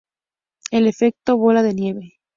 [0.71, 2.17] El efecto bola de nieve.